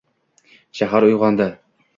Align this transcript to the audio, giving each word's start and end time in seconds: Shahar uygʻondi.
Shahar 0.81 1.07
uygʻondi. 1.11 1.51